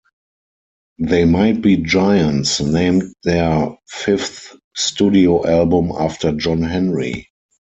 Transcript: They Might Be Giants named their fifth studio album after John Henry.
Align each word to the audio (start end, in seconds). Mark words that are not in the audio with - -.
They 0.97 1.25
Might 1.25 1.61
Be 1.61 1.77
Giants 1.77 2.59
named 2.59 3.13
their 3.23 3.77
fifth 3.87 4.55
studio 4.75 5.45
album 5.45 5.91
after 5.95 6.31
John 6.31 6.63
Henry. 6.63 7.29